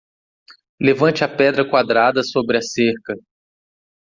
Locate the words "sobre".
2.23-2.57